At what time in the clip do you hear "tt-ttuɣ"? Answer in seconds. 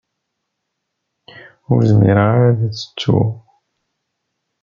2.71-3.27